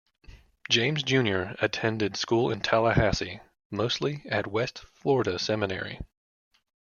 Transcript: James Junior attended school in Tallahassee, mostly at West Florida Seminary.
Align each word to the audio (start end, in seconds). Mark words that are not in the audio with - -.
James 0.67 1.03
Junior 1.03 1.55
attended 1.59 2.17
school 2.17 2.51
in 2.51 2.59
Tallahassee, 2.61 3.39
mostly 3.69 4.23
at 4.27 4.47
West 4.47 4.79
Florida 4.79 5.37
Seminary. 5.37 5.99